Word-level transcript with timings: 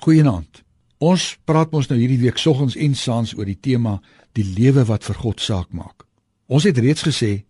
Goeienaand. 0.00 0.62
Ons 1.04 1.34
praat 1.44 1.72
mos 1.74 1.88
nou 1.90 1.98
hierdie 2.00 2.22
week 2.22 2.38
soggens 2.40 2.72
en 2.80 2.94
saans 2.96 3.34
oor 3.36 3.44
die 3.44 3.58
tema 3.60 3.98
die 4.36 4.44
lewe 4.46 4.86
wat 4.88 5.04
vir 5.04 5.18
God 5.20 5.42
saak 5.44 5.74
maak. 5.76 6.06
Ons 6.48 6.64
het 6.64 6.78
reeds 6.80 7.04
gesê 7.04 7.42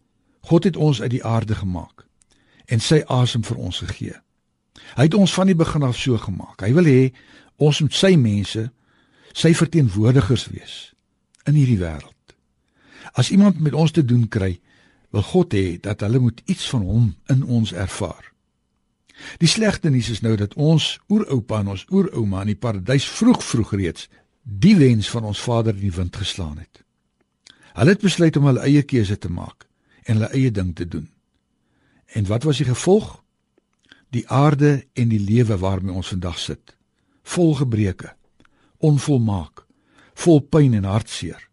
God 0.51 0.67
het 0.67 0.77
ons 0.77 0.99
uit 0.99 1.13
die 1.13 1.23
aarde 1.23 1.55
gemaak 1.55 2.07
en 2.67 2.83
sy 2.83 3.05
asem 3.07 3.45
vir 3.47 3.61
ons 3.63 3.79
gegee. 3.85 4.17
Hy 4.99 5.07
het 5.07 5.15
ons 5.15 5.35
van 5.35 5.47
die 5.47 5.59
begin 5.59 5.87
af 5.87 5.99
so 5.99 6.19
gemaak. 6.19 6.63
Hy 6.67 6.73
wil 6.75 6.91
hê 6.91 7.03
ons 7.63 7.83
moet 7.85 7.95
sy 7.95 8.17
mense, 8.19 8.65
sy 9.31 9.53
verteenwoordigers 9.55 10.49
wees 10.51 10.75
in 11.47 11.55
hierdie 11.55 11.79
wêreld. 11.79 12.35
As 13.15 13.31
iemand 13.31 13.63
met 13.63 13.79
ons 13.79 13.95
te 13.95 14.03
doen 14.03 14.27
kry, 14.27 14.57
wil 15.15 15.23
God 15.23 15.55
hê 15.55 15.79
dat 15.83 16.03
hulle 16.03 16.19
moet 16.27 16.43
iets 16.51 16.67
van 16.75 16.83
hom 16.83 17.07
in 17.31 17.47
ons 17.47 17.71
ervaar. 17.71 18.31
Die 19.39 19.49
slegte 19.49 19.91
nuus 19.91 20.09
is 20.09 20.21
nou 20.21 20.37
dat 20.37 20.55
ons 20.55 20.99
oeroupa 21.09 21.61
en 21.61 21.75
ons 21.75 21.87
oerouma 21.91 22.41
in 22.41 22.55
die 22.55 22.61
paradys 22.61 23.09
vroeg 23.09 23.43
vroeg 23.45 23.73
reeds 23.73 24.09
die 24.43 24.77
wens 24.77 25.11
van 25.11 25.25
ons 25.25 25.41
Vader 25.41 25.75
in 25.75 25.81
die 25.81 25.95
wind 25.95 26.17
geslaan 26.17 26.59
het. 26.59 26.83
Hulle 27.77 27.95
het 27.95 28.03
besluit 28.03 28.37
om 28.37 28.49
hulle 28.51 28.65
eie 28.67 28.83
keuse 28.83 29.19
te 29.19 29.31
maak 29.31 29.67
en 30.05 30.19
hulle 30.19 30.33
eie 30.35 30.51
ding 30.51 30.75
te 30.77 30.89
doen. 30.89 31.09
En 32.15 32.27
wat 32.27 32.43
was 32.43 32.59
die 32.59 32.67
gevolg? 32.67 33.21
Die 34.11 34.27
aarde 34.29 34.87
en 34.99 35.13
die 35.13 35.21
lewe 35.23 35.59
waarmee 35.59 35.95
ons 35.95 36.11
vandag 36.11 36.39
sit, 36.39 36.75
vol 37.23 37.55
gebreke, 37.55 38.11
onvolmaak, 38.83 39.63
vol 40.19 40.41
pyn 40.41 40.75
en 40.75 40.89
hartseer, 40.89 41.49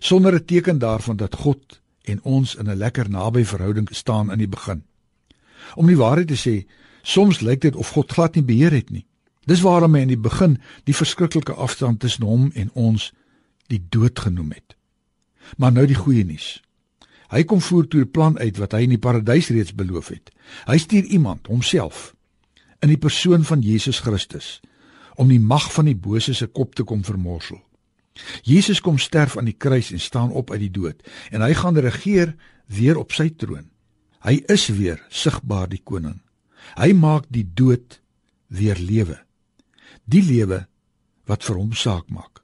sonder 0.00 0.34
'n 0.34 0.44
teken 0.44 0.78
daarvan 0.78 1.16
dat 1.16 1.34
God 1.34 1.80
en 2.04 2.22
ons 2.22 2.54
in 2.54 2.70
'n 2.70 2.76
lekker 2.76 3.10
naby 3.10 3.44
verhouding 3.44 3.88
staan 3.92 4.32
in 4.32 4.38
die 4.38 4.48
begin. 4.48 4.82
Om 5.74 5.86
die 5.86 5.96
waarheid 5.96 6.28
te 6.28 6.40
sê, 6.48 6.66
Soms 7.02 7.40
lyk 7.40 7.60
dit 7.60 7.76
of 7.76 7.92
God 7.96 8.12
glad 8.12 8.34
nie 8.34 8.44
beheer 8.44 8.72
het 8.72 8.90
nie. 8.90 9.06
Dis 9.46 9.62
waarom 9.64 9.94
hy 9.94 10.04
in 10.04 10.12
die 10.12 10.20
begin 10.20 10.58
die 10.84 10.96
verskriklike 10.96 11.54
afstand 11.54 12.00
tussen 12.00 12.26
hom 12.28 12.50
en 12.54 12.70
ons 12.74 13.10
die 13.72 13.80
dood 13.88 14.18
genoem 14.18 14.52
het. 14.52 14.76
Maar 15.56 15.72
nou 15.72 15.86
die 15.86 15.98
goeie 15.98 16.24
nuus. 16.24 16.60
Hy 17.30 17.44
kom 17.46 17.60
voer 17.62 17.86
toe 17.88 18.00
'n 18.02 18.10
plan 18.10 18.38
uit 18.38 18.56
wat 18.58 18.72
hy 18.72 18.82
in 18.82 18.94
die 18.96 18.98
paradys 18.98 19.48
reeds 19.48 19.74
beloof 19.74 20.08
het. 20.08 20.30
Hy 20.66 20.78
stuur 20.78 21.04
iemand, 21.04 21.46
homself, 21.46 22.14
in 22.80 22.88
die 22.88 22.98
persoon 22.98 23.44
van 23.44 23.60
Jesus 23.60 24.00
Christus 24.00 24.60
om 25.16 25.28
die 25.28 25.40
mag 25.40 25.72
van 25.72 25.84
die 25.84 25.96
bose 25.96 26.34
se 26.34 26.46
kop 26.46 26.74
te 26.74 26.84
kom 26.84 27.04
vermorsel. 27.04 27.60
Jesus 28.42 28.80
kom 28.80 28.98
sterf 28.98 29.36
aan 29.36 29.44
die 29.44 29.56
kruis 29.56 29.90
en 29.92 30.00
staan 30.00 30.30
op 30.30 30.50
uit 30.50 30.60
die 30.60 30.70
dood 30.70 31.02
en 31.30 31.40
hy 31.40 31.54
gaan 31.54 31.78
regeer 31.78 32.34
weer 32.66 32.96
op 32.96 33.12
sy 33.12 33.28
troon. 33.30 33.68
Hy 34.20 34.42
is 34.52 34.66
weer 34.68 35.00
sigbaar 35.08 35.68
die 35.68 35.82
koning. 35.84 36.20
Hy 36.78 36.92
maak 36.96 37.26
die 37.28 37.46
dood 37.54 38.00
weer 38.48 38.78
lewe. 38.78 39.18
Die 40.04 40.22
lewe 40.22 40.66
wat 41.30 41.44
vir 41.46 41.58
hom 41.60 41.72
saak 41.72 42.08
maak. 42.10 42.42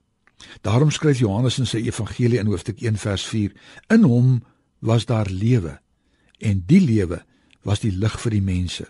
Daarom 0.62 0.90
skryf 0.94 1.18
Johannes 1.18 1.58
in 1.58 1.66
sy 1.66 1.82
evangelie 1.86 2.38
in 2.38 2.50
hoofstuk 2.50 2.82
1 2.82 2.98
vers 3.02 3.24
4: 3.26 3.54
In 3.90 4.06
hom 4.06 4.42
was 4.78 5.06
daar 5.06 5.30
lewe 5.30 5.78
en 6.38 6.62
die 6.66 6.80
lewe 6.80 7.22
was 7.66 7.80
die 7.82 7.92
lig 7.92 8.14
vir 8.20 8.36
die 8.36 8.44
mense. 8.44 8.86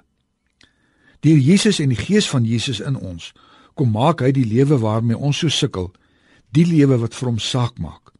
Deur 1.24 1.38
Jesus 1.38 1.80
en 1.80 1.94
die 1.94 2.00
gees 2.00 2.28
van 2.28 2.44
Jesus 2.44 2.80
in 2.80 2.98
ons 2.98 3.32
kom 3.76 3.92
maak 3.92 4.22
hy 4.24 4.32
die 4.32 4.46
lewe 4.48 4.78
waarmee 4.80 5.16
ons 5.16 5.42
so 5.42 5.52
sukkel, 5.52 5.90
die 6.52 6.64
lewe 6.64 6.96
wat 7.00 7.14
vir 7.16 7.28
hom 7.28 7.40
saak 7.42 7.78
maak. 7.78 8.12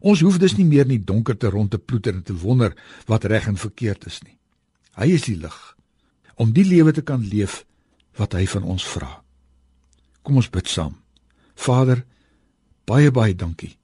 Ons 0.00 0.20
hoef 0.24 0.38
dus 0.40 0.56
nie 0.56 0.66
meer 0.68 0.86
in 0.88 0.96
die 0.96 1.04
donkerte 1.08 1.50
rond 1.52 1.72
te 1.72 1.78
ploeter 1.78 2.14
en 2.14 2.24
te 2.24 2.36
wonder 2.36 2.74
wat 3.08 3.24
reg 3.28 3.48
en 3.48 3.60
verkeerd 3.60 4.06
is 4.08 4.20
nie. 4.24 4.36
Hy 4.96 5.08
is 5.16 5.26
die 5.28 5.36
lig 5.40 5.56
om 6.40 6.54
die 6.56 6.64
lewe 6.64 6.92
te 6.96 7.04
kan 7.04 7.20
leef 7.20 7.64
wat 8.16 8.32
hy 8.32 8.46
van 8.48 8.64
ons 8.64 8.86
vra. 8.88 9.20
Kom 10.24 10.40
ons 10.40 10.48
bid 10.52 10.68
saam. 10.68 10.96
Vader, 11.54 12.04
baie 12.88 13.12
baie 13.12 13.36
dankie 13.36 13.76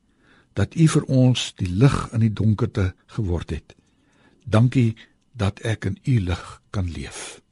dat 0.56 0.72
U 0.72 0.86
vir 0.88 1.04
ons 1.12 1.50
die 1.60 1.68
lig 1.68 1.96
in 2.16 2.22
die 2.24 2.32
donkerte 2.32 2.94
geword 3.12 3.52
het. 3.52 3.74
Dankie 4.48 4.96
dat 5.36 5.60
ek 5.68 5.84
in 5.90 5.98
U 6.08 6.14
lig 6.30 6.44
kan 6.72 6.88
leef. 6.88 7.42